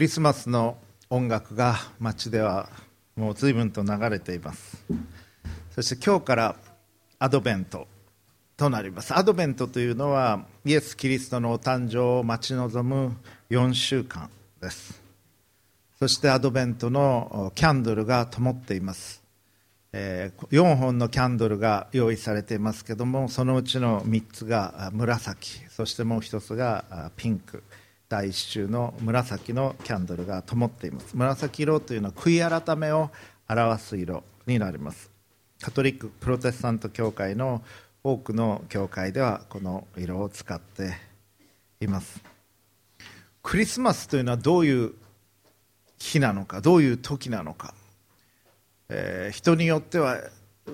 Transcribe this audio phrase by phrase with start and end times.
[0.00, 0.78] クリスマスの
[1.10, 2.70] 音楽が街では
[3.16, 4.82] もう随分と流れています。
[5.72, 6.56] そして今日から
[7.18, 7.86] アドベント
[8.56, 9.14] となります。
[9.14, 13.14] アドベントというのはイエス・キリストのお誕生を待ち望む
[13.50, 14.30] 4週間
[14.62, 15.02] です。
[15.98, 19.22] そしてアドベントのキャンドルが灯っています。
[19.92, 27.62] えー、4本のキャンドルが用意されていますけどもそのうちの3つが紫そしてもう1つがピンク。
[28.10, 31.16] 第一週の紫のキャンドルが灯っています。
[31.16, 33.08] 紫色というのは悔い改めを
[33.48, 35.12] 表す色になります。
[35.60, 37.62] カトリックプロテスタント教会の
[38.02, 40.96] 多くの教会ではこの色を使って
[41.80, 42.20] います。
[43.44, 44.92] クリスマスというのはどういう
[45.96, 47.74] 日なのかどういう時なのか。
[48.88, 50.18] えー、人によっては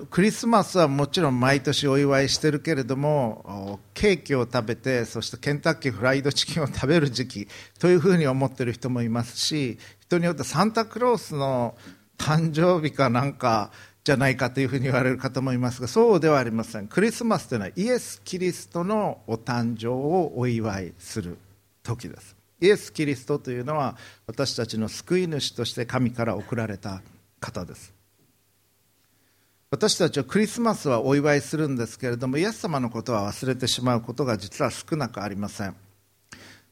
[0.09, 7.47] クリスマスはもちろん毎年お祝いしてるけれどもケーキを食べてそしてケンタッキーフライドチキンを食べる時期
[7.79, 11.75] というふうに思ってる人もいますし人によってサンタクロースの
[12.17, 13.71] 誕生日かなんか
[14.03, 16.87] じゃないかというふうに言われる方もいますがそうではありません。
[16.87, 21.37] クリスマスというのはイエス・キリストのお誕生をお祝いする
[21.83, 22.35] 時です。
[22.61, 27.01] イエス・キリストというのは私たちの救い主として神から送られた
[27.41, 27.96] 方です。
[29.69, 35.75] 私たちはクリスマスはお祝いするんですけれどもイエス様のことは忘れてしまうことが実は少なくありません。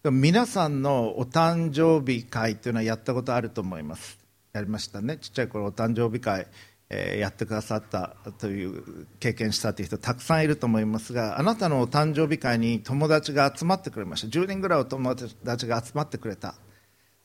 [0.01, 4.17] でも皆さんのお誕生日会というのはやったことあると思います。
[4.53, 5.17] やりましたね。
[5.17, 6.47] ちっちゃい頃お誕生日会、
[6.89, 14.27] えー、やってくださったという経験したという人たくさんいると思いますがあなたのお誕生日会に友達が集まってくれました。
[14.27, 16.55] 10人ぐらいお友達が集まってくれた。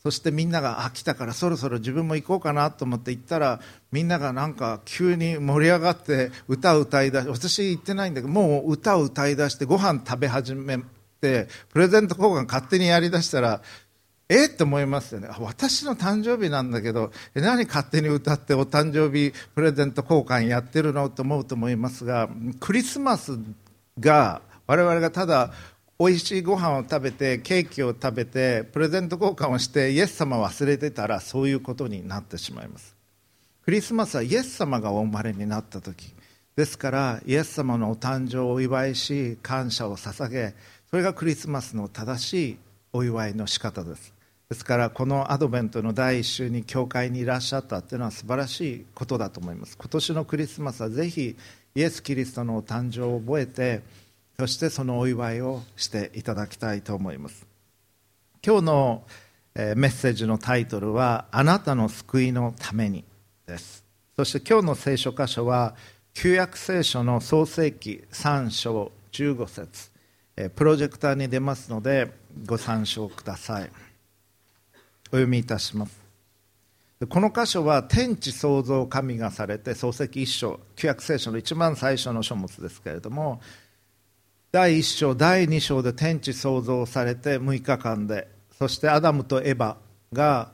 [0.02, 3.60] そしてみんながあ来たからそろそろ自分も行こうかなと思って行ったら
[3.92, 10.78] みんながなんか急に盛り上がって歌を歌い出し私行ってないんだけどもう歌を歌い出してご飯食べ始め
[11.20, 13.60] てプレゼント交換勝手にやりだしたら
[14.30, 15.28] えって思いますよね。
[15.40, 21.10] 私の誕生日なんだけど何勝手に歌ってお誕生日プレゼント交換やってるの？
[21.10, 23.38] と思うと思いますがクリスマス
[23.98, 25.52] が我々がただ
[26.00, 32.96] 美味しいご飯を食べてケーキを食べてプレゼント交換をしてイエス様を忘れてたらそういうことになってしまいます。
[33.66, 36.14] クリスマスはイエス様がお生まれになった時。
[36.56, 40.54] ですからイエス様のお誕生をお祝いし感謝を捧げ
[40.88, 42.58] それがクリスマスの正しい
[42.94, 44.14] お祝いの仕方です。
[44.48, 49.76] ですからこのアドベントの第1週に教会にいらっしゃったというのは素晴らしいことだと思います。
[49.76, 51.36] 今年のクリスマスはぜひ
[51.74, 53.82] イエス・キリストのお誕生を覚えて
[54.40, 57.46] そしてそのお祝いをしていただきたいと思います。
[58.42, 59.04] 今日の
[59.54, 63.04] メッセージのタイトルは「あなたの救いのために」
[63.46, 63.84] です。
[64.16, 65.74] そして今日の聖書箇所は
[66.14, 69.90] 旧約聖書の創世記3章15節。
[70.56, 72.10] プロジェクターに出ますので
[72.46, 73.64] ご参照ください。
[73.64, 76.00] お読みいたします。
[77.10, 83.42] この箇所は天地創造神がされて創世記1章旧約聖書の一番最初の書物ですけれども
[84.52, 88.26] 第1章第2章で天地創造されて6日間で
[88.58, 89.76] そしてアダムとエバ
[90.12, 90.50] が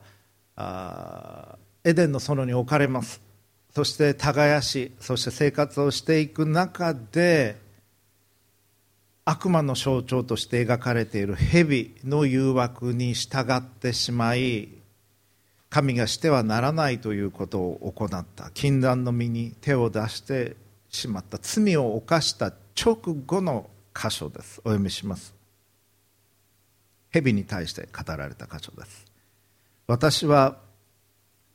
[1.83, 3.23] エデンの園に置かれます。
[3.75, 7.57] そして耕しそして生活をしていく中で
[9.25, 14.69] 悪魔の象徴として描かれている蛇の誘惑に従ってしまい
[15.71, 18.51] 神がしてはならないということを行った。
[18.51, 20.55] 禁断の身に手を出して
[20.91, 21.39] しまった。
[21.41, 24.61] 罪を犯した直後の箇所です。
[24.61, 25.35] お読みします。
[27.11, 29.07] 蛇に対して語られた箇所です。
[29.87, 30.59] 私は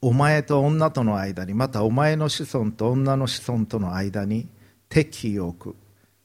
[0.01, 4.47] お前と女との間にまたお前の子孫と女の子孫との間に
[4.89, 5.75] 敵意を置く。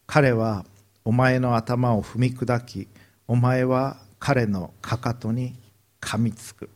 [0.07, 0.65] 彼は
[1.05, 2.89] お前の頭を踏み砕き
[3.29, 5.55] お前は彼のかかとに
[6.01, 6.71] 噛みつく。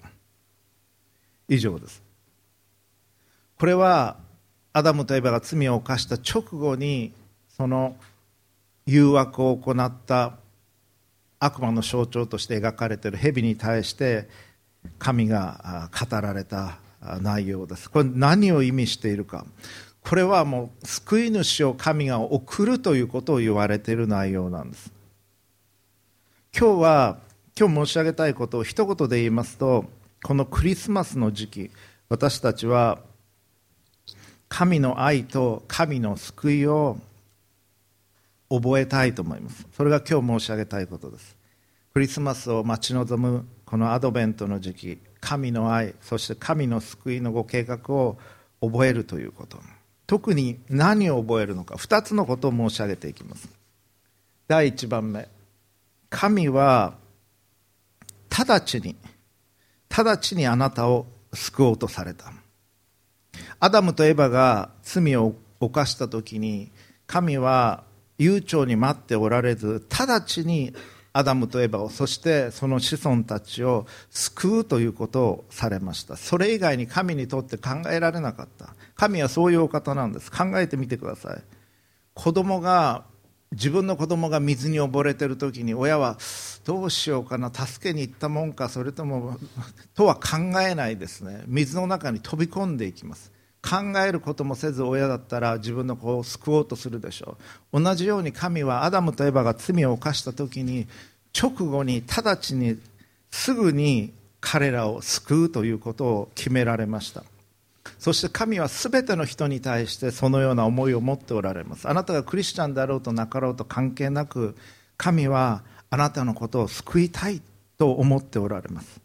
[1.48, 2.02] 以上です。
[3.58, 4.18] これは
[4.72, 7.12] アダムとエバが罪を犯した直後に
[7.48, 7.96] その
[8.90, 10.34] 誘惑を行った
[11.38, 14.28] 悪魔の象徴として描かれている蛇に対して
[14.98, 16.78] 神が語られた
[17.20, 17.88] 内容です。
[17.88, 19.46] これ何を意味しているか。
[20.02, 24.92] これはもう救い主を神が送るということを言われている内容なんです。
[26.58, 27.18] 今日は
[27.56, 29.84] 今日申し上げたいことを一言で言いますと
[30.24, 31.70] このクリスマスの時期
[32.08, 32.98] 私たちは
[34.48, 36.98] 神の愛と神の救いを
[38.50, 39.66] 覚えたいと思います。
[39.72, 41.36] それが今日申し上げたいことです。
[41.94, 48.18] クリスマスを待ち望むこのアドベントの時期神の愛そして神の救いのご計画を
[48.60, 49.58] 覚えるということ。
[50.06, 53.48] 特に何を覚えるのか2つのことを申し上げていきます。
[54.48, 55.28] 第1番目
[56.10, 56.94] 神は
[58.28, 58.96] 直ちに
[59.88, 62.32] 直ちにあなたを救おうとされた。
[63.60, 66.72] アダムとエバが罪を犯した時に
[67.06, 67.84] 神は
[68.20, 70.74] 悠長に待っておられず直ちに
[71.12, 76.16] アダムとエバをそしてその子孫たちを救うということをされました。
[76.16, 78.74] それ以外に神にとって考えられなかった。
[78.94, 80.30] 神はそういうお方なんです。
[80.30, 81.42] 考えてみてください。
[82.14, 83.04] 子供が
[83.52, 86.18] 自分の子供が水に溺れてる時に親は
[86.64, 89.38] どうしようかな助けに行ったもんかそれとも
[89.94, 91.42] とは考えないですね。
[91.46, 93.32] 水の中に飛び込んでいきます。
[93.62, 97.36] 考えることもせず親だったら自分の子を救おうとするでしょ
[97.72, 97.80] う。
[97.80, 100.86] 同じように神はアダムとエバが罪を犯した時に
[101.38, 102.78] 直後に直ちに
[103.30, 107.22] すぐに彼らを救うということを決められました。
[107.98, 111.88] そして神は全ての人に対してそのような思いを持っておられます。
[111.88, 114.56] あなたがクリスチャンであろうとなかろうと関係なく
[114.96, 117.42] 神はあなたのことを救いたい
[117.78, 119.00] と思っておられます。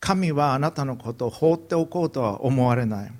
[0.00, 3.12] 神はあなたのことを放っておこうとは思われない。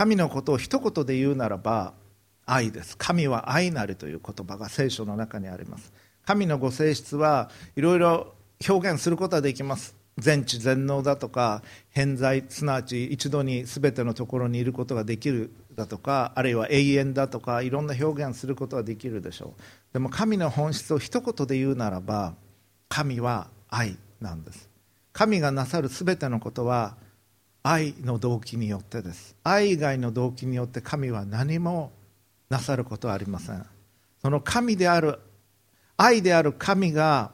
[0.00, 1.92] 神のことを一言で言うならば
[2.46, 2.96] 愛です。
[2.96, 5.92] 神は愛なりという言葉が聖書の中にあります。
[6.24, 8.32] 神のご性質はいろいろ
[8.66, 9.94] 表現することはできます。
[10.16, 19.62] 全知全能だとか偏在すなわち一度に全てのところにいることができるだとかあるいは永遠だとかいろんな表現することはできるでしょう。
[19.92, 22.36] でも神の本質を一言で言うならば
[22.88, 24.70] 神は愛なんです。
[25.12, 26.96] 神がなさる全てのことは
[27.62, 29.36] 愛の動機によってです。
[29.44, 31.92] 愛以外の動機によって神は何も
[32.48, 33.66] なさることはありません。
[34.22, 35.18] その神である
[35.96, 37.32] 愛である神が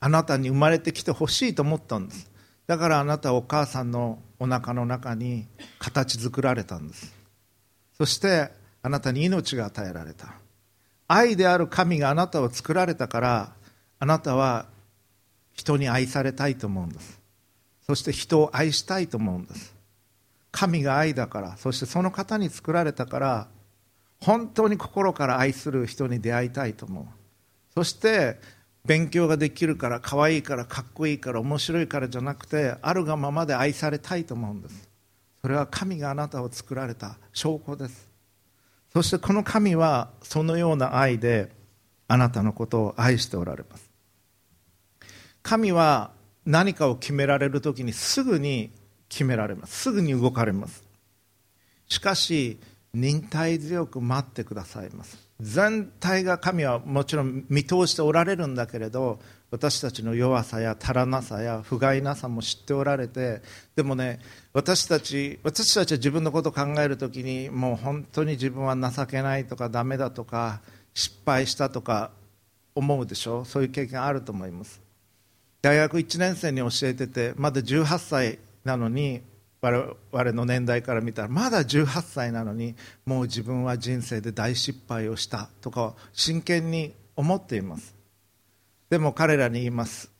[0.00, 2.30] あなたに生まれてきてほしいと思ったんです。
[2.66, 5.46] だからあなたはお母さんのお腹の中に
[5.78, 7.14] 形作られたんです。
[7.96, 8.50] そして
[8.82, 10.34] あなたに命が与えられた。
[11.06, 13.52] 愛である神があなたを作られたから
[13.98, 14.66] あなたは
[15.52, 17.21] 人に愛されたいと思うんです。
[17.92, 19.76] そして人を愛したいと思うんです。
[20.50, 23.48] 神が愛だからそしてその方に作られたから
[24.18, 27.04] 本当に心から愛する人に出会いたいと思う。
[27.74, 28.40] そして
[28.86, 34.88] 勉強ができるから可愛いからかっこいいから面白いからじゃなくてあるがままで愛されたいと思うんです。
[35.42, 38.08] それは神があなたを作られた証拠です。
[38.94, 41.50] そしてこの神はそのような愛で
[42.08, 43.90] あなたのことを愛しておられます。
[45.42, 46.12] 神は
[46.44, 48.70] 何かを決められる時にすぐに
[49.08, 49.82] 決められます。
[49.82, 50.84] すぐに動かれます。
[51.88, 52.58] しかし
[52.94, 55.18] 忍耐強く待ってくださいます。
[55.40, 59.18] 全体が神はもちろん見通しておられるんだけれど
[59.50, 63.42] 私たちの弱さや足らなさや不甲斐なさも知っておられて
[63.74, 64.20] でもね
[64.52, 70.60] 私たち私たちは自分のことを考えるときにもう本当に自分は情けないとかダメだとか
[70.94, 72.12] 失敗したとか
[72.74, 73.44] 思うでしょ？
[73.44, 74.81] そういう経験あると思います。
[75.62, 79.22] 大学1年生に教えててまだ18歳なのに
[79.60, 82.74] 我々の年代から見たらまだ18歳なのに
[83.06, 87.94] もう自分は人生で大失敗をしたとか真剣に思っています。
[88.90, 90.10] でも彼らに言います。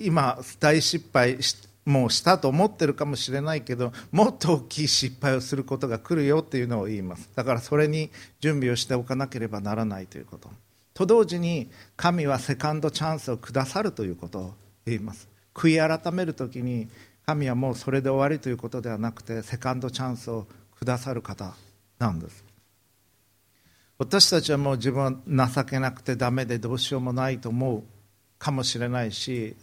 [0.00, 1.38] 今大失敗
[1.86, 7.30] もうしたと思ってるかもしれないけどもっと大きい失敗をすることが来るよっていうのを言います。
[7.36, 8.10] だからそれに
[8.40, 10.50] 準備をしておかなければならないということ。
[11.00, 14.54] と同時に神はセカンドチャンスをくださるということを
[14.84, 15.28] 言います。
[15.54, 16.88] 悔い改めるときに
[17.24, 20.46] 神はもうそれで終わりということではなくてセカンドチャンスを
[20.78, 21.54] くださる方
[21.98, 22.44] なんです。
[23.96, 27.82] 私たちはもう自分は情けなくてダメでどうしようもないと思う
[28.38, 29.56] かもしれないし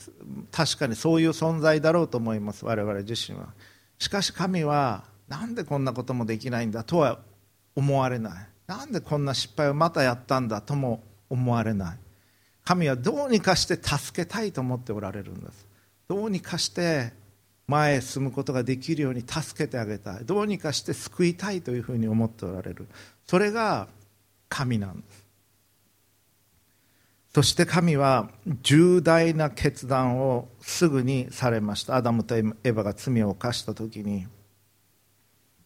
[0.52, 3.50] 確かにそういう存在だろうと思います我々自身は。
[4.00, 7.20] しかし神はなんでこんなこともできないんだとは
[7.76, 8.48] 思われない。
[8.66, 11.98] なんでこんな失敗をまたやったんだとも思われない。
[12.64, 15.66] 神はどうにかして助けたいと思っておられるんです。
[16.08, 17.14] どうにかして
[17.68, 20.26] 前へ進むことができるように助けてあげたい。
[20.26, 22.88] どうにかして救いたいというふうに思っておられる。
[23.26, 23.88] それが
[24.50, 25.26] 神なんです。
[27.34, 28.30] そして神は
[28.64, 31.96] 重大な決断をすぐにされました。
[31.96, 34.28] アダムとエヴァが罪を犯した時に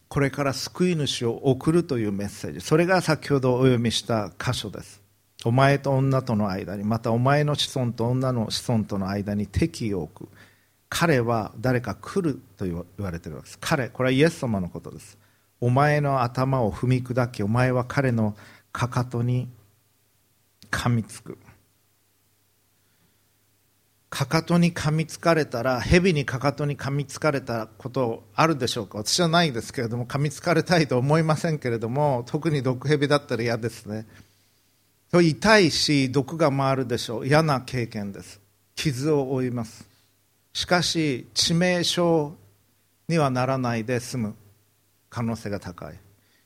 [0.08, 2.60] これから救い主を送るというメッセージ。
[2.60, 5.01] それが先ほどお読みした箇所です。
[5.44, 10.28] お前と女との間にまたお前の子孫と女の子孫との間に敵を置く。
[10.88, 13.58] 彼は誰か来ると言われてるわけです。
[13.60, 15.18] 彼これはイエス様のことです。
[15.60, 18.36] お前の頭を踏み砕きお前は彼の
[18.72, 19.48] かかとに
[20.70, 21.38] 噛みつく。
[24.10, 28.98] かかとに噛みつかれたら蛇にかかとに噛みつかれたことあるでしょうか？
[28.98, 34.06] 私はないですけれども噛みつかれたいと思いませんけれども特に毒蛇だったら嫌ですね。
[35.20, 37.26] 痛いし毒が回るでしょう。
[37.26, 38.40] 嫌な経験です。
[38.74, 39.86] 傷を負います。
[40.54, 42.34] しかし致命傷
[43.08, 44.34] にはならないで済む。
[45.10, 45.98] 可能性が高い。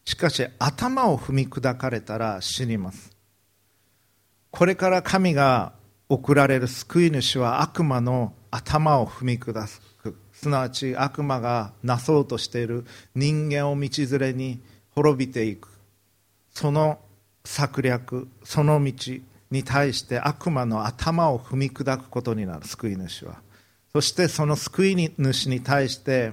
[0.04, 3.16] しかし頭を踏み砕かれたら死にます。
[4.50, 5.72] これから神が
[6.08, 9.52] 送られる救い主は悪魔の頭を踏み砕
[10.02, 10.18] く。
[10.32, 15.68] すなわち悪魔がなそうとしている人間を道連れに滅びていく。
[16.50, 16.98] その
[17.46, 18.92] 策略その道
[19.50, 23.40] に対して悪魔の頭を踏み砕くことになる救い主は。
[23.92, 26.32] そしてその救い主に対して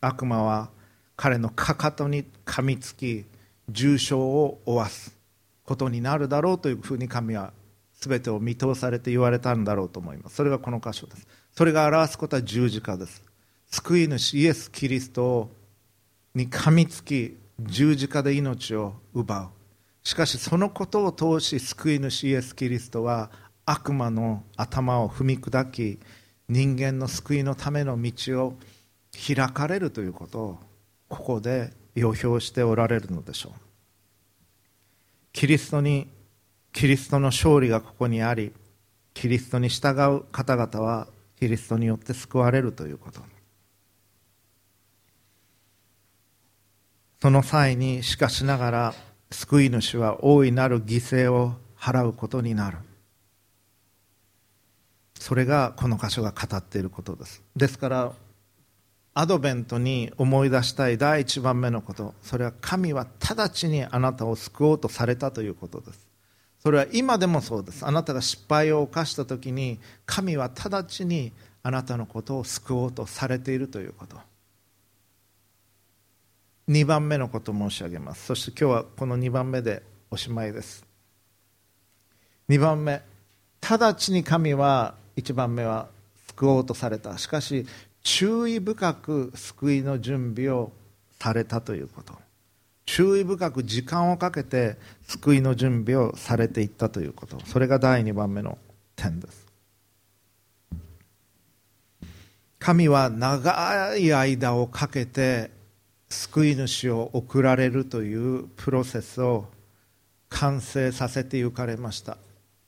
[0.00, 0.70] 悪魔は
[1.16, 3.24] 彼のかかとに噛みつき
[3.68, 5.16] 重傷を負わす
[5.64, 7.52] ことになるだろうというふうに神は
[8.00, 10.36] 全てを見通されて言われたんだろうと思います。
[10.36, 11.26] それがこの箇所です。
[11.52, 13.22] それが表すことは十字架です。
[13.70, 15.50] 救い主イエス・キリスト
[16.34, 19.63] に噛みつき十字架で命を奪う。
[20.04, 23.30] しかしそのことを通し救い主イエス・キリストは
[23.64, 25.98] 悪魔の頭を踏み砕き
[26.48, 28.58] 人間の救いのための道を
[29.26, 30.58] 開かれるということを
[31.08, 33.60] ここで予表しておられるのでしょう。
[35.32, 36.08] キリストに
[36.72, 38.52] キリストの勝利がここにあり
[39.14, 41.08] キリストに従う方々は
[41.38, 43.22] キリストによって救われるということ。
[47.22, 48.94] その際にしかしながら
[49.34, 52.78] 救い主は大いなる犠牲を払うことになる。
[55.18, 57.42] それがこの箇所が語っていることです。
[57.56, 58.12] ですから
[59.12, 62.14] アドベントに思い出したい第一番目のこと。
[62.22, 66.06] それは神は直ちにあなたを救おうとされたということです。
[66.60, 67.84] それは今でもそうです。
[67.84, 71.32] あなたが失敗を犯した時に神は直ちに
[71.64, 74.16] あなたのことを救おうとされているということ。
[76.68, 78.26] 2番目のことを申し上げます。
[78.26, 80.86] そして今日はこの2番目でおしまいです。
[82.48, 83.02] 2番目
[83.60, 85.88] 直ちに神は1番目は
[86.28, 87.18] 救おうとされた。
[87.18, 87.66] しかし
[88.02, 90.72] 注意深く救いの準備を
[91.18, 92.14] されたということ。
[92.86, 97.38] 注意深く時間をかけて救いの準備をされていったということ。
[97.46, 98.58] それが第2番目の
[98.96, 99.46] 点です。
[102.58, 105.50] 神は長い間をかけて
[106.14, 109.46] 救い主を送られるというプロセスを
[110.28, 112.16] 完成させて行かれました。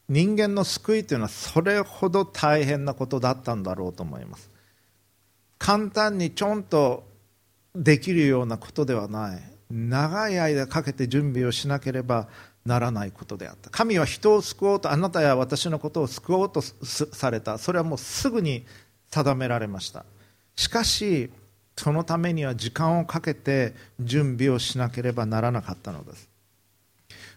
[0.08, 4.50] 人間の救いというのはそれほど大変なことだったんだろうと思います。
[5.58, 7.04] 簡単にちょんと
[7.74, 9.42] できるようなことではない。
[9.70, 12.28] 長い間かけて準備をしなければ
[12.64, 13.70] ならないことであった。
[13.70, 17.58] 神は人を救おうとあなたや私のことを救おうとされた。
[17.58, 18.64] それはもうすぐに
[19.10, 20.04] 定められました。
[20.56, 21.30] しかし
[21.78, 26.28] そのためには時間をかけて準備をしなければならなかったのです。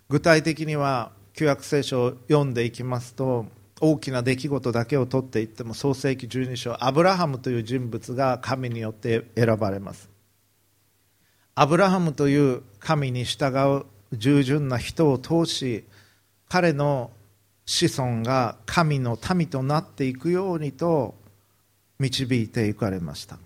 [0.07, 3.45] 具体的には旧約聖書を読んでいきますと
[3.79, 10.09] 大きな出来事だけを取っていっても創世紀12章アブラハムという人物が神によって選ばれます。
[11.55, 15.83] アブラハムという神に従う従順な人を通し
[16.47, 17.11] 彼の
[17.65, 21.13] 子孫が神の民となっていくようにと
[21.99, 23.37] 導いていかれました。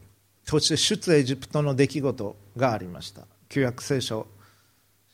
[0.45, 3.25] そして出エジプトの出来事がありました。
[3.49, 4.27] 旧約聖書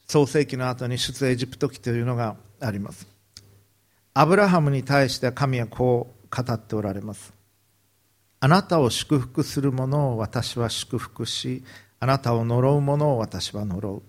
[0.08, 3.08] 創世紀の後に出エジプト記というのがあります。
[4.14, 7.34] アブラハムに対して神はこう語っておられます。
[8.40, 11.64] あなたを祝福する者を私は祝福し
[12.00, 14.02] あなたを呪う者を私は呪う。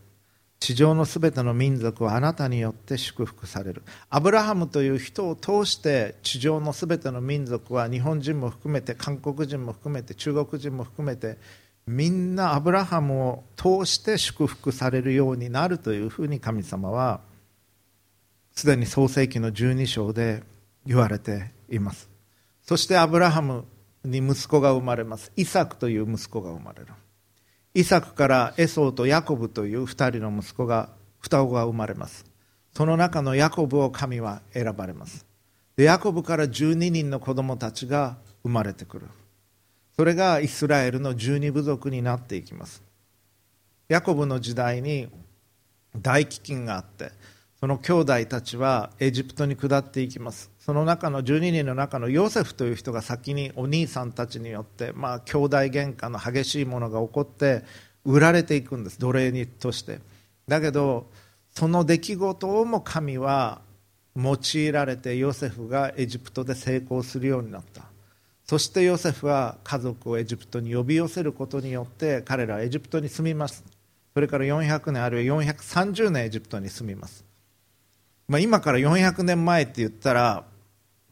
[0.60, 3.82] 地上のすべての民族はあなたによって祝福される。
[4.10, 11.38] アブラハムという人を通して地上のすべての民族は日本人も含めて韓国人も含めて中国人も含めて
[11.86, 17.20] みんなアブラハムを通して祝福されるようになるというふうに神様は
[18.52, 20.42] すでに創世紀の12章で
[20.84, 22.10] 言われています。
[22.62, 23.64] そしてアブラハム
[24.04, 25.32] に息子が生まれます。
[25.36, 26.88] イサクという息子が生まれる。
[27.72, 30.88] イサクからエソーとヤコブという2人の息子が
[31.20, 32.24] 双子が生まれます。
[32.72, 35.24] その中のヤコブを神は選ばれます。
[35.76, 39.06] でヤコブから12人の子供たちが生まれてくる。
[39.96, 42.82] それがイスラエルの12部族になっていきます。
[43.88, 45.08] ヤコブの時代に
[45.96, 47.12] 大飢饉があって
[47.60, 50.50] その兄弟たちはエジプトに下っていきます。
[50.70, 57.64] その中の12人の中のヨセフという人が先にお兄さんたちによって、まあ、兄弟喧嘩の激しいものが起こって
[58.04, 59.98] 売られていくんです奴隷にとして。
[60.46, 61.10] だけど
[61.50, 63.62] その出来事をも神は
[64.14, 67.82] 用いられてヨセフがエジプトで成功するようになった。
[68.44, 73.64] そしてヨセフは家族をエジプトに呼び寄せることによって彼らはエジプトに住みます。
[74.14, 77.24] それから400年あるいは430年エジプトに住みます。
[78.28, 80.44] まあ、今から400年前って言ったら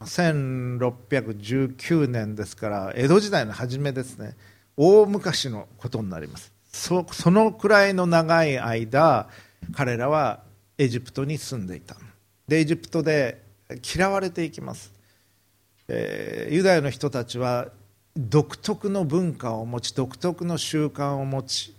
[0.01, 4.35] 1619年ですから江戸時代の初めですね。
[4.77, 6.53] 大昔のことになります。
[6.71, 9.27] そのくらいの長い間
[9.73, 10.43] 彼らは
[10.77, 11.95] エジプトに住んでいた。
[12.47, 13.43] でエジプトで
[13.95, 14.91] 嫌われていきます、
[15.87, 17.67] えー、ユダヤの人たちは
[18.17, 21.75] 独特の文化を持ち独特の習慣を持ち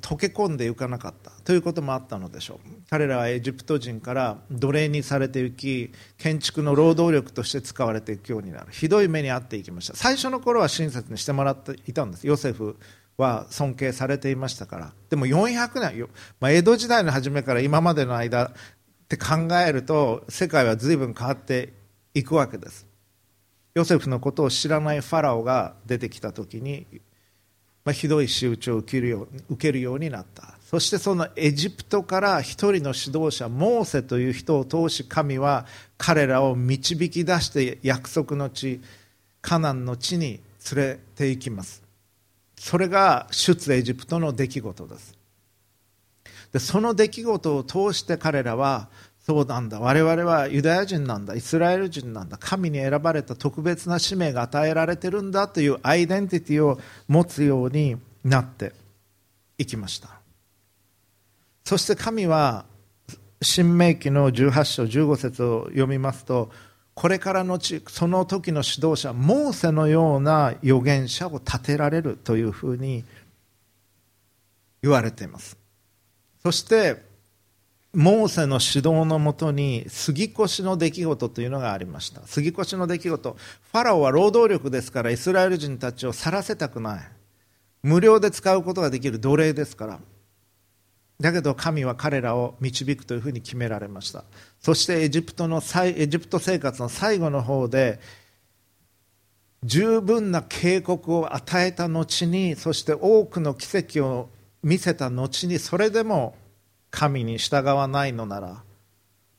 [0.00, 2.58] 溶け込んでいかなかったということもあったのでしょう。
[2.88, 8.66] 彼らはエジプト人から奴隷にされていき建築の労働力として使われていくようになる。
[8.70, 9.94] ひどい目に遭っていきました。
[9.94, 12.26] 最初の頃は親切にしてもらっていたんです。
[12.26, 12.78] ヨセフ
[13.18, 14.92] は尊敬されていましたから。
[15.10, 16.08] でも400年、
[16.40, 18.52] まあ、江戸時代の初めから今までの間っ
[19.06, 21.74] て考えると世界は随分変わって
[22.14, 22.86] いくわけです。
[23.74, 26.86] ヨセフのことを知らないファラオが出てきた時に
[27.84, 30.54] まあ、ひどい仕打ちを受けるよ受けるようになった。
[30.64, 35.66] そしてそのエジプトから一人の指導者モーセという人を通し神は
[35.98, 38.80] 彼らを導き出して約束の地
[39.42, 40.40] カナンの地に
[40.74, 41.82] 連れて行きます。
[42.56, 45.14] それが出エジプトの出来事です。
[46.52, 48.88] でその出来事を通して彼らは
[49.24, 49.80] そうなんだ。
[49.80, 51.34] 我々はユダヤ人なんだ。
[51.34, 52.36] イスラエル人なんだ。
[52.36, 56.78] 神に選ばれた特別な使命が与えられてるんだというアイデンティティを
[57.08, 58.74] 持つようになって
[59.56, 60.10] いきました。
[61.64, 62.66] そして神は
[63.40, 66.50] 新明記の18章15節を読みますと
[66.94, 73.04] これからのちその時の指導者モーセのような預言者を立てられるというふうに
[74.82, 75.56] 言われています。
[76.42, 77.13] そして
[77.94, 82.22] モーセの指導のもとに杉越の出来事というのがありました。
[82.26, 83.36] 杉越の出来事。
[83.72, 87.00] ファラオは労働力ですからイスラエル人たちを去らせたくない。
[87.82, 90.00] 無料で使うことができる奴隷ですから。
[91.20, 94.24] だけど神は彼らを導くというふうに決められました。
[94.60, 98.00] そしてエジプトのエジプト生活の最後の方で
[99.62, 104.28] 十分な警告を与えた後にそして多くの奇跡を
[104.62, 106.36] 見せた後にそれでも
[106.94, 108.62] 神に従わないのなら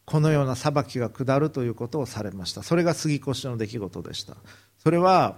[0.04, 2.62] このような裁きが下るということをされました。
[2.62, 4.36] それが杉越の出来事でした。
[4.78, 5.38] それは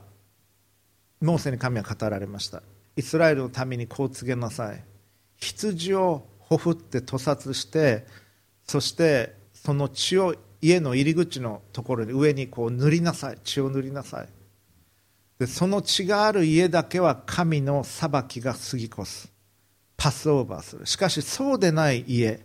[1.21, 2.63] モーセに神は語られました。
[2.97, 4.83] イスラエルの民にこう告げなさい。
[5.37, 8.05] 羊をほふって屠殺して
[8.65, 13.37] そしてその血を家の入り口のところに上にこう塗りなさい。
[13.43, 14.27] 血を塗りなさい。
[15.39, 19.36] でその血がある家だけは神の裁きが過ぎ越す。
[20.07, 20.85] パスオーバーする。
[20.85, 22.39] しかしそうでない家。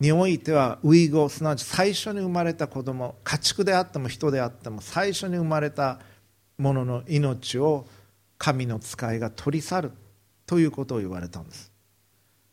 [0.00, 6.00] においてはウイゴすなわち最初に生まれた子供家畜であっても人であっても最初に生まれた
[6.56, 7.86] ものの命を
[8.36, 9.92] 神の使いが取り去る
[10.44, 11.70] ということを言われたんです。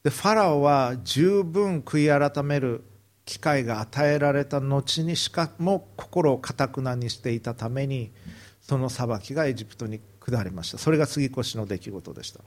[0.04, 2.84] でファラオは十分悔い改める
[3.26, 8.12] 機会が与えられた後にしかも心をかたくなにしていたために
[8.62, 10.78] その裁きがエジプトに下りました。
[10.78, 12.42] それが杉越の出来事でした。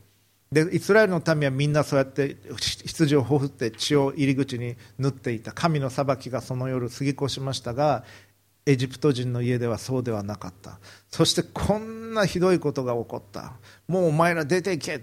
[0.50, 5.52] でイスラエルの民はみんなそうやって羊をほふって血を入り口に塗っていた。
[5.52, 8.04] 神の裁きがその夜過ぎ越しましたが
[8.64, 10.78] エジプト人の家ではそうではなかった。
[11.10, 13.54] そしてこんなひどいことが起こった。
[13.86, 15.02] もうお前ら出ていけ。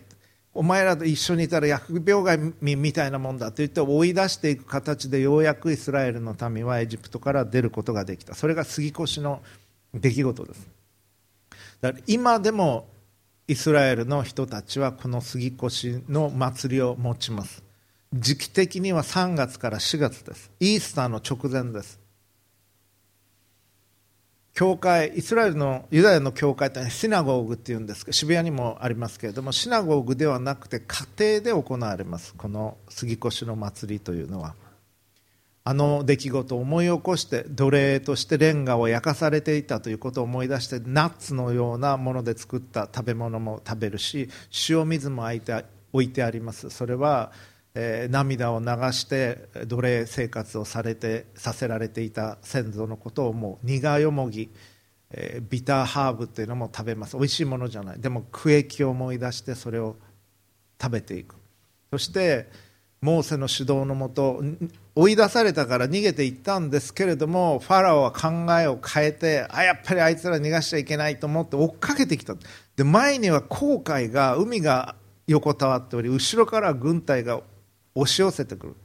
[0.53, 3.49] お前らと一緒にいたら疫病神みたいなもんだ。
[3.49, 8.33] と言って追い出していく形でようやくイスラエルの民はエジプトから出ることができた。
[8.33, 9.41] それが杉越しの
[9.93, 10.67] 出来事です。
[11.81, 12.87] だから今でも
[13.47, 17.63] イスラエルの人たちはこの杉越の祭りを持ちます。
[18.11, 20.51] 時期的には3月から4月です。
[20.59, 21.99] イースターの直前です。
[24.55, 32.33] 教会イスラエルのユダヤの教会ってシナゴーグっていうんですけど渋谷にもありますけれどもシナゴーグではなくて家庭で行われます。
[32.35, 34.55] この杉越の祭りというのは。
[35.67, 44.29] あの出来事を思い起こして奴隷としてレンガを焼かされていたということを思い出してナッツのようなもので作った食べ物も食べるし
[44.69, 46.69] 塩水もいて置いてあります。
[46.69, 47.31] それは、
[47.73, 53.65] えー、涙を流して奴隷生活をされてさせられていた先祖のことをもう。
[53.65, 54.51] 苦よもぎ、
[55.09, 57.17] えー、ビターハーブっていうのも食べます。
[57.17, 57.99] 美味しいものじゃない。
[57.99, 59.95] でも区域を思い出してそれを
[60.79, 61.37] 食べていく。
[61.91, 62.49] そして
[63.01, 64.43] モーセの指導のもと
[64.97, 72.35] 追い出されたから逃げていったんですけれどもファラオは考えを変えてあやっぱりあいつら逃がしちゃいけないと思って追っかけてきた。
[72.77, 74.95] で前には航海が海が
[75.27, 77.41] 横たわっており後ろから軍隊が
[77.93, 78.75] 押し寄せてくる。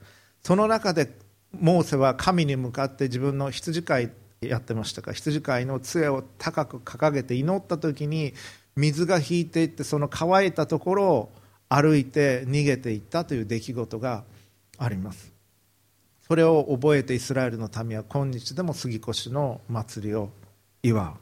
[0.43, 1.11] その中で
[1.53, 5.13] モーセは神に向かって自分の羊飼いやってましたか。
[5.13, 8.35] 羊飼いの杖を高く掲げて祈った時に
[8.75, 11.33] 水が引いていってその乾いたところを
[11.69, 14.25] 歩いて逃げていったという出来事が
[14.79, 15.40] あります。
[16.31, 20.31] それを覚えてイスラエルの民は今日でも杉越の祭りを
[20.81, 21.15] 祝う。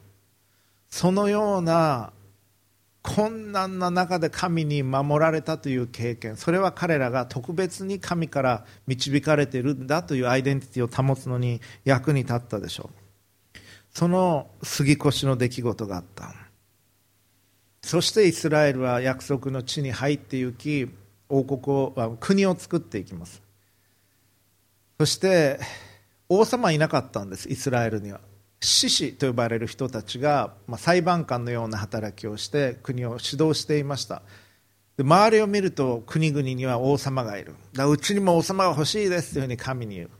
[0.91, 2.13] そのような
[3.01, 6.37] 困難な中で神に守られたという経験。
[6.37, 13.59] それは彼らが特別に神から導かれているんだというアイデンティティを保つのに役に立ったでしょう。
[13.89, 16.35] その杉越の出来事があった。
[17.81, 20.87] そしてイスラエルは約束の地に入って行き
[21.31, 23.48] 王国を国を作っていきます。
[24.99, 25.61] そして
[26.29, 28.21] 王様いなかったんですイスラエルには。
[28.61, 34.23] 獅子と呼ばれる人たちが、まあ、裁判官のような働きをして国を指導していました。
[34.97, 37.55] で周りを見ると国々には王様がいる。
[37.73, 40.11] だうちにも王様が欲しいですというふうに神に言う。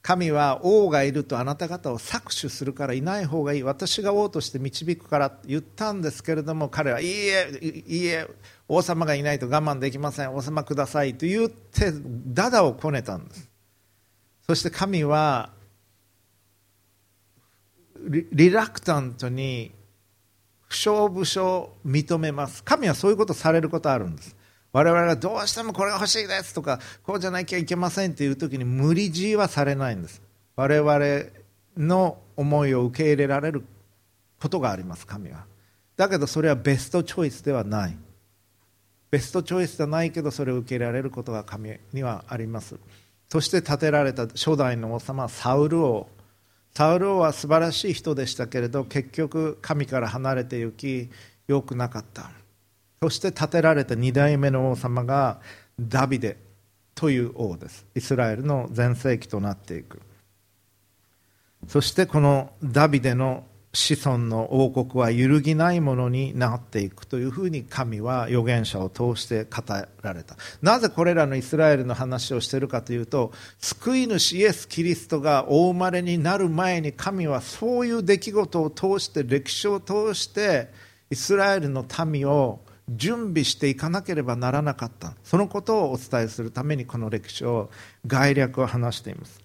[0.00, 3.62] 神は王がいるとあなた方を搾取するからいない方がいい。
[3.62, 8.26] 私が王として導くからと言ったんですけれども彼はいいえいいえ
[8.68, 10.34] 王様がいないと我慢できません。
[10.34, 11.92] 王様くださいと言って
[12.28, 13.53] ダダをこねたんです。
[14.46, 15.50] そして神は
[18.32, 19.72] リラクタントに
[20.68, 22.62] 不祥不祥認めます。
[22.62, 24.36] 神はそういうことされることあるんです。
[24.72, 30.20] 我々がどうしてもこれが欲しいですとかこうじゃなきゃいけませんっていう時に無理強いはされないんです。
[30.56, 30.90] 我々
[31.76, 33.64] の思いを受け入れられる
[34.40, 35.46] ことがあります神は。
[35.96, 37.96] だけどそれはベストチョイスではない。
[39.10, 42.76] ベストチョイスではないけどそれを受け入れられることが神にはあります。
[43.34, 46.06] そして建てられた初代の王様サウル王
[46.72, 51.10] サウル王は素晴らしい人でしたけれど結局神から離れて行き
[51.48, 52.30] 良くなかった。
[53.02, 55.40] そして建てられた2代目の王様が
[55.80, 56.36] ダビデ
[56.94, 57.84] という王です。
[57.96, 60.00] イスラエルの全盛期となっていく。
[61.66, 63.42] そしてこのダビデの
[63.74, 69.62] 子孫の王国は揺るぎないものになっていくというふうに神は預言者を通して語
[70.00, 70.36] られた。
[70.62, 80.70] なぜこれらのイスラエルの話をしているかというと救い主イエス・キリストがお生まれになる前に神はそういう出来事を通して歴史を通して
[81.10, 85.14] イスラエルの民を準備していかなければならなかった。
[85.24, 87.70] そのことをお伝えするためにこの歴史を
[88.06, 89.43] 概略を話しています。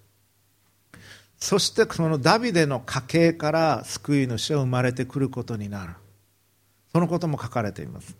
[1.40, 5.94] そしてそのダビデの家系から救い主は生まれてくることになる。
[6.92, 8.14] そのことも書かれています。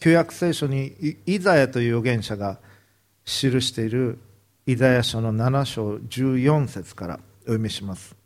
[0.00, 2.58] 旧約聖書にイザヤという預言者が
[3.24, 4.18] 記している
[4.66, 8.16] イザヤ書の7章14節からお読みします。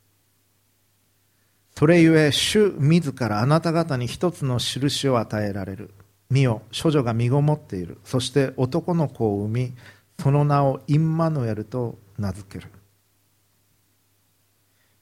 [1.78, 5.90] それゆえ主自らあなた方に一つの印を与えられる。
[6.30, 7.98] 見よ処女が身ごもっている。
[8.02, 9.74] そして男の子を産み
[10.18, 12.70] その名をインマノエルと名付ける。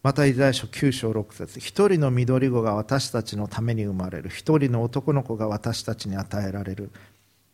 [0.04, 4.28] またイザヤ書9章6節一人の緑子が私たちのために生まれる。
[4.28, 6.90] 一人の男の子が私たちに与えられる。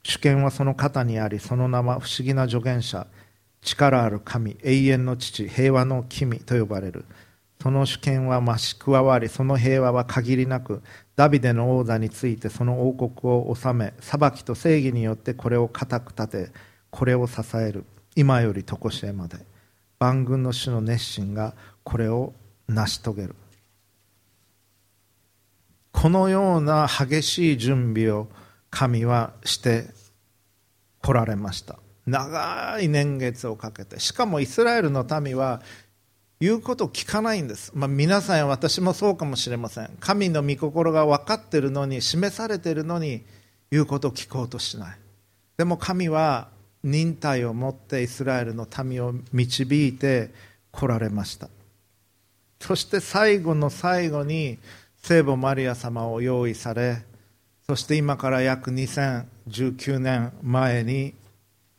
[0.03, 3.07] 主権はその肩にありその名は不思議な助言者。
[3.63, 7.05] 力ある神永遠の父平和の君と呼ばれる。
[7.63, 10.83] その主権は増し加わりその平和は限りなく
[11.15, 16.53] ダビデの王座についてその王国を治め裁きと正義によってこれを固く立て
[16.91, 17.85] これを支える。
[18.17, 19.37] 今より常しえまで。
[20.01, 22.33] 万軍の主の熱心がこれを
[22.71, 23.35] 成し遂げる。
[25.93, 28.29] このような激しい準備を
[28.71, 29.87] 神はして
[31.03, 31.79] こられました。
[32.07, 33.99] 長い年月をかけて。
[34.01, 35.61] しかもイスラエルの民は
[36.41, 39.91] 言うことを聞かないんです、まあ、皆さん私もそうかもしれません。
[40.01, 43.23] 神の御心が分かってるのに示されてるのに
[43.71, 44.97] 言うことを聞こうとしない。
[45.59, 46.49] でも神は
[46.83, 50.31] 忍耐を持ってイスラエルの民を導いて
[50.71, 51.49] こられました。
[52.61, 54.59] そして最後の最後に
[55.03, 57.03] 聖母マリア様を用意され
[57.71, 61.15] そして今から約2019年前に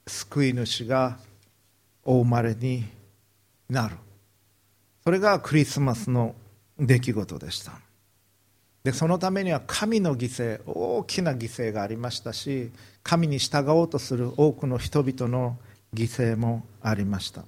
[0.08, 1.18] 救い主が
[2.06, 2.86] お生まれに
[3.70, 3.98] なる。
[5.04, 6.34] それがクリスマスの
[6.80, 7.74] 出来事でした。
[8.86, 12.72] でそのためには神の犠牲大きな犠牲がありましたし
[13.04, 15.58] 神に従おうとする多くの人々の
[15.94, 17.44] 犠牲もありました。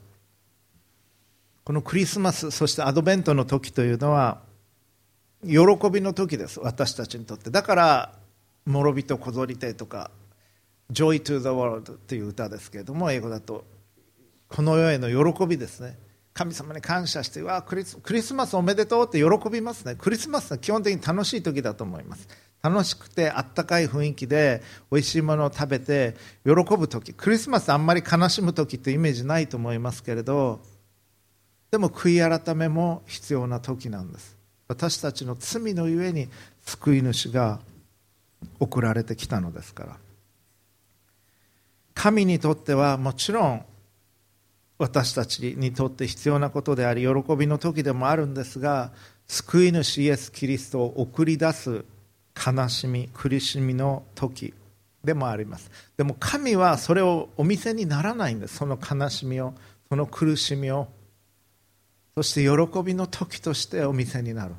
[1.63, 4.41] このクリスマスそしてアドベントの時というのは
[5.43, 5.57] 喜
[5.91, 7.49] びの時です私たちにとって。
[7.49, 8.19] だから
[8.65, 10.11] 「諸人こぞりて」とか
[10.91, 13.65] 「Joy to the World」という歌ですけれども英語だと
[14.49, 15.97] この世への喜びですね。
[16.33, 19.95] 神様に感謝してわクリスクリスマスおめでとうって喜びますね。
[19.95, 22.27] クリスマスは基本的に楽しい時だと思います。
[22.61, 27.13] 楽しくてあったかい雰囲気で美味しいものを食べて喜ぶ時。
[27.13, 30.61] クリスマスあんまり悲しむ時ってイメージないと思いますけれど
[31.73, 34.37] でも悔い改めも必要な時なんです。
[34.67, 36.29] 私たちの罪のゆえに
[36.61, 37.61] 救い主が
[38.59, 39.97] 送られてきたのですから。
[41.95, 43.65] 神にとってはもちろん
[44.77, 48.91] 私たちにとって必要なことであり喜びの時でもあるんですが
[49.25, 51.85] 救い主イエス・キリストを送り出す
[52.35, 54.53] 悲しみ苦しみの時
[55.03, 55.71] でもあります。
[55.97, 58.57] でも神はそれをお見せにならないんです。
[58.57, 59.55] その悲しみを
[59.89, 60.87] その苦しみを。
[62.15, 64.53] そして喜びの時としてお見せになる。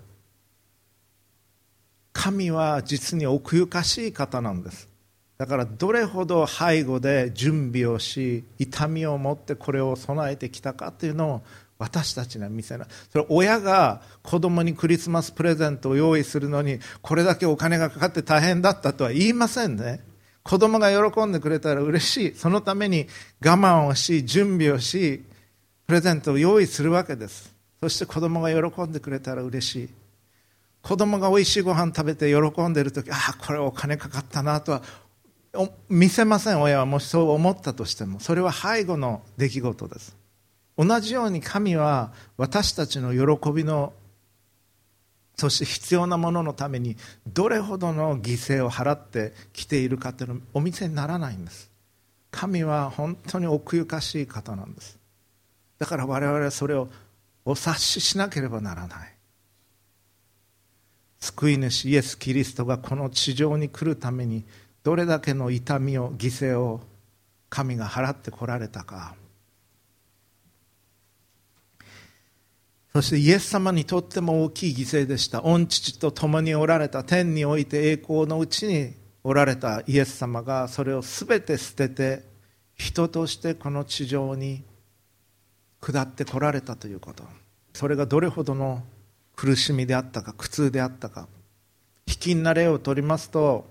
[2.12, 4.88] 神は実に奥ゆかしい方なんです。
[5.37, 11.43] だからどれほど背後で準備をし痛みを持ってこれを備えてきたかというのを
[11.77, 12.88] 私たちには見せない。
[13.11, 20.01] それ親が子供にクリスマスプレゼントを用意するのにこれだけお金がかかって大変だったとは言いませんね。
[20.45, 22.35] 子供が喜んでくれたら嬉しい。
[22.35, 23.07] そのために
[23.45, 25.25] 我慢をし準備をし
[25.87, 27.55] プレゼントを用意するわけです。
[27.81, 29.88] そして子供が喜んでくれたら嬉しい。
[30.83, 34.83] 子供がおいしいご飯食べて喜んでる時ああこれお金かかったなとは
[35.88, 36.61] 見せません。
[36.61, 38.20] 親はもしそう思ったとしても。
[38.20, 40.16] それは背後の出来事です。
[40.77, 43.92] 同じように神は私たちの喜びの
[45.37, 51.70] そして必要なもののためにどれほどの犠牲を払ってきているかというのをお見せにならないんです。
[52.31, 54.99] 神は本当に奥ゆかしい方なんです。
[55.85, 56.88] だから我々はそれを
[57.44, 59.14] お察ししなければならない。
[61.20, 64.44] 救い主イエス・キリストがこの地上に来るために
[64.83, 66.81] どれだけの痛みを犠牲を
[67.51, 69.14] 神が払ってこられたか。
[72.94, 75.42] そしてイエス様にとっても大きい犠牲でした。
[75.42, 82.23] 御父と共におられた天において栄光のうちにおられたイエス様がそれを全て捨てて
[82.75, 84.62] 人としてこの地上に
[85.85, 87.25] 下ってこられたということ。
[87.75, 88.83] それがどれほどの
[89.37, 91.29] 苦しみであったか苦痛であったか。
[92.07, 93.66] 卑近な例をとりますと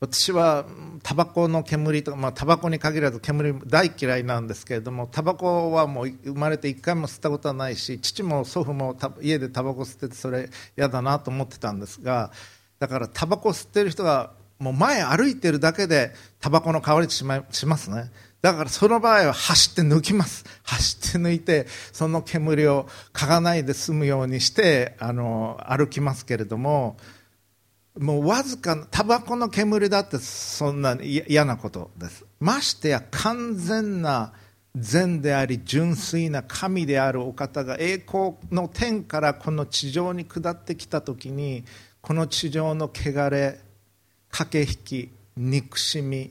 [0.00, 0.66] 私は
[1.02, 12.32] タバコの煙とか、まあ、タバコに限らず煙大嫌いなんですけれどもタバコはもう生まれて一回も吸ったことはないし父も祖父も家でタバコ吸っててそれ嫌だなと思ってたんですが
[12.78, 18.10] だからタバコ吸ってる人がもう前歩いてるだけでタバコの香りしましますね。
[18.44, 20.44] だからその場合は走って抜きます。
[20.64, 26.98] 走って抜いてその煙を嗅がないで済むようにしてあの歩きますけれども
[27.98, 32.26] もうわずかタバコの煙だってそんな嫌なことです。
[32.38, 34.34] ましてや完全な
[34.76, 41.64] 善であり純粋な神であるお方が栄光の天からこの地上に下ってきた時に
[42.02, 43.58] この地上の汚れ
[44.28, 46.30] 駆け引き憎しみ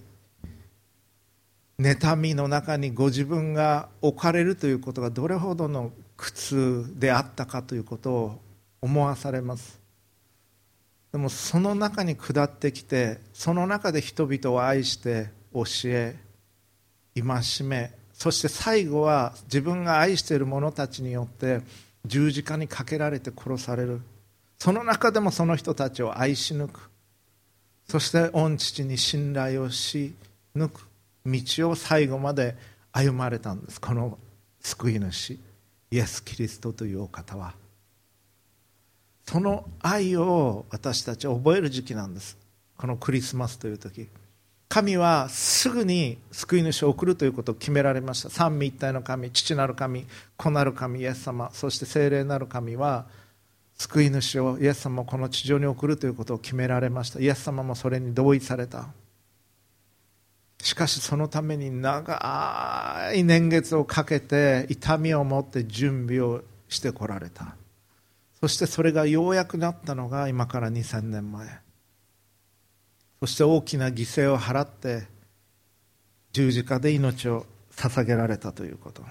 [1.79, 8.39] 妬みの中にご自分が置かれるということがどれほどの苦痛であったかということを
[8.81, 9.81] 思わされます。
[11.11, 16.15] でもその中に下ってきてその中で人々を愛して教え
[17.15, 21.61] 戒めそして最後は自分が愛している者たちによって
[22.05, 24.01] 十字架にかけられて殺される。
[24.57, 26.89] その中でもその人たちを愛し抜く。
[27.89, 30.13] そして御父に信頼をし
[30.55, 30.87] 抜く。
[31.25, 32.55] 道を最後まで
[32.91, 33.79] 歩まれたんです。
[33.79, 34.17] この
[34.59, 35.39] 救い主
[35.91, 37.53] イエス・キリストというお方は。
[39.25, 42.37] その愛を私たちは覚える時期なんです。
[42.77, 44.09] このクリスマスという時。
[44.67, 48.29] 神はすぐに救い主を送るということを決められました。
[48.29, 50.05] 三位一体の神父なる神
[50.35, 53.05] 子なる神イエス様そして聖霊なる神は
[53.75, 57.19] 救い主をイエス様をこの地上に送るということを決められました。
[57.19, 58.87] イエス様もそれに同意された。
[60.63, 67.57] しかしそのために長い年月をかけて痛みを持って準備をしてこられた。
[68.39, 71.59] そしてそれがようやくなったのが今から2000年前。
[73.19, 75.03] そして大きな犠牲を払って
[76.31, 77.45] 十字架で命を
[77.75, 79.03] 捧げられたということ。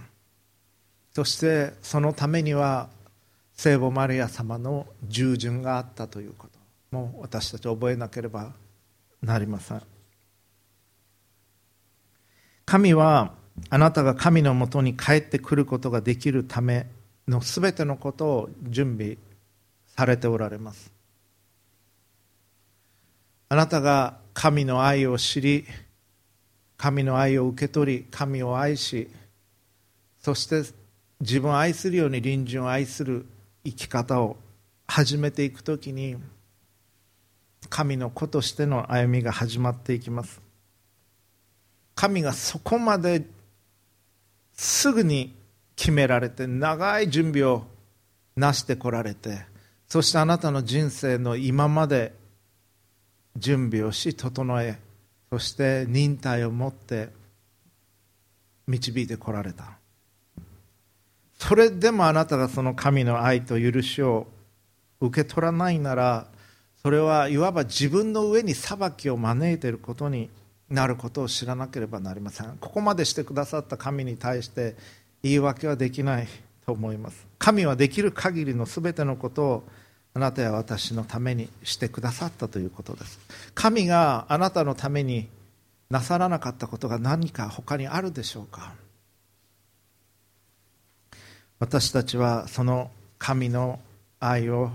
[1.15, 2.88] そしてそのためには
[3.53, 6.97] 聖母マリア様の従順があったということ。
[6.97, 8.53] も私たち覚えなければ
[9.23, 9.92] なりません。
[12.73, 13.35] 神は
[13.69, 16.87] あなたが神のもとに帰ってくることができるため
[17.29, 19.19] の全てのことを準備
[19.95, 20.91] されておられます。
[23.51, 25.67] あなたが神の愛を知り
[26.79, 29.11] 神の愛を受け取り神を愛し
[30.19, 30.63] そして
[31.21, 33.27] 自分を愛するように隣人を愛する
[33.67, 34.39] 生き方を
[34.87, 36.17] 始めていくときに
[37.69, 40.42] 神の子としての歩みが始まっていきます。
[41.95, 43.25] 神がそこまで
[44.55, 45.35] すぐに
[45.77, 47.65] 決められて長い準備を
[48.37, 49.41] なしてこられて
[49.89, 52.15] そしてあなたの人生の今まで
[53.37, 54.79] 準備をし整え
[55.31, 57.11] そして忍耐を持って
[58.67, 59.79] 導いてこられた。
[61.39, 64.29] それでもあなたがその神の愛と許しを
[65.01, 66.29] 受け取らないなら
[66.83, 70.31] それはいわば自分の上に裁きを招いていることに
[70.73, 72.57] なることを知らなければなりません。
[72.59, 74.75] ここまでしてくださった神に対して
[75.23, 76.27] 言い訳はできない
[76.65, 77.27] と思います。
[77.39, 79.65] 神はできる限りの全てのことを
[80.15, 83.19] あなたや私のためにしてくださったということです。
[83.55, 85.29] 神があなたのために
[85.91, 88.73] なさらなかったことが何か他にあるでしょうか。
[91.59, 93.79] 私たちはその神の
[94.21, 94.71] 愛を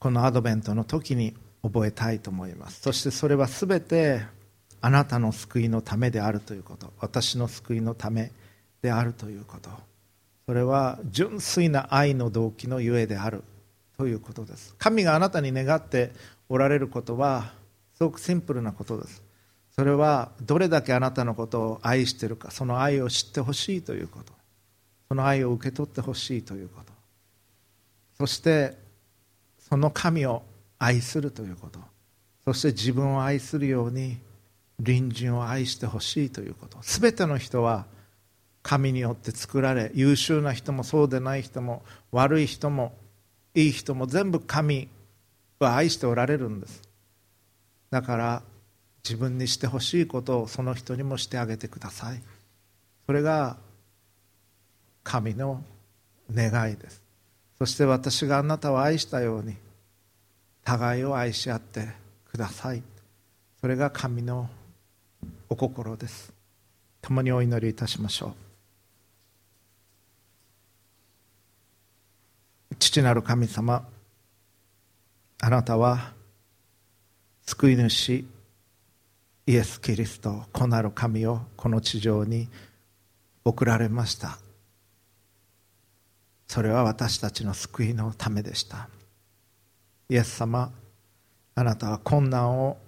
[0.00, 2.80] このアドベントの時に覚えたいと思います。
[2.80, 4.22] そしてそれは全て
[4.80, 6.92] あなたの救いのためであるということ。
[6.98, 8.32] 私の救いのため
[8.82, 9.70] であるということ。
[10.46, 13.44] それは純粋な愛の動機のゆえである
[13.96, 14.74] ということです。
[14.78, 16.12] 神があなたに願って
[16.48, 17.52] おられることは
[17.94, 19.22] すごくシンプルなことです。
[19.76, 24.32] それはどれだけあなたのことを愛してるかその愛を知ってほしいということ。
[25.08, 26.92] その愛を受け取ってほしいということ。
[28.16, 28.76] そして
[29.58, 30.42] その神を
[30.78, 31.78] 愛するということ。
[32.44, 34.18] そして自分を愛するように
[34.82, 36.78] 隣人を愛してほしいということ。
[36.82, 37.86] 全ての人は
[38.62, 42.94] 神によって作られ優秀な人もそうでない人も悪い人も
[43.54, 44.88] いい人も全部神
[45.58, 46.82] は愛しておられるんです。
[47.90, 48.42] だから
[49.02, 52.22] 自分にしてほしいことをその人にもしてあげてください。
[53.06, 53.56] それが
[55.02, 55.62] 神の
[56.32, 57.02] 願いです。
[57.58, 59.56] そして私があなたを愛したように
[60.64, 61.88] 互いを愛し合って
[62.30, 62.82] ください。
[63.60, 64.48] それが神の
[65.52, 66.32] お心です。
[67.02, 68.34] 共にお祈りいたしましょ
[72.70, 72.76] う。
[72.78, 73.84] 父なる神様
[75.40, 76.12] あなたは
[77.46, 78.24] 救い主
[79.46, 82.48] イエス・キリスト子なる神をこの地上に
[83.44, 84.38] 送られました。
[86.46, 88.88] それは私たちの救いのためでした。
[90.08, 90.70] イエス様
[91.56, 92.78] あなたは困難を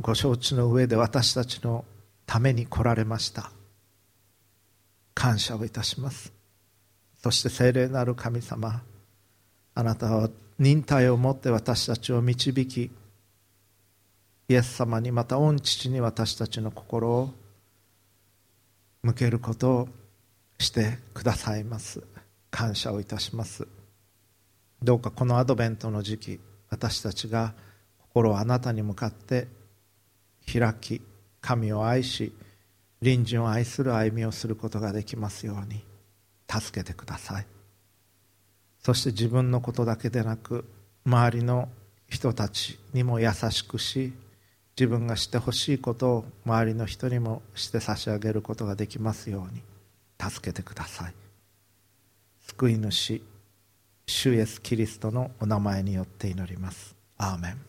[0.00, 1.84] ご承知の上で私たちの
[2.24, 3.50] ために来られました。
[5.14, 6.32] 感謝をいたします。
[7.20, 8.82] そして聖霊なる神様
[9.74, 12.92] あなたは忍耐を持って私たちを導き
[14.48, 17.34] イエス様にまた御父に私たちの心を
[19.02, 19.88] 向けることを
[20.58, 22.02] してくださいます。
[22.50, 23.66] 感謝をいたします。
[24.80, 27.52] どうかこのアドベントの時期私たちが
[27.98, 29.48] 心をあなたに向かって
[30.50, 31.02] 開き
[31.40, 32.32] 神を愛し
[33.00, 35.84] 隣人を愛する歩みをすることができますように
[36.50, 37.46] 助けてください。
[38.80, 40.64] そして自分のことだけでなく
[41.04, 41.68] 周りの
[42.08, 44.12] 人たちにも優しくし
[44.78, 49.62] 自分がしてほしいことを周りの人にもして差し上げることができますように
[50.20, 51.14] 助けてください。
[52.46, 53.22] 救い主
[54.06, 56.96] 主イエスキリストのお名前によって祈ります。
[57.18, 57.67] アーメン。